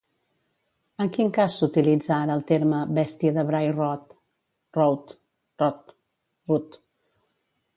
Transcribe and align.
En 1.03 1.09
quin 1.17 1.27
cas 1.37 1.57
s'utilitza 1.59 2.13
ara 2.15 2.37
el 2.37 2.41
terme 2.51 2.79
Bèstia 2.99 3.35
de 3.35 3.43
Bray 3.49 3.69
Road? 4.79 6.67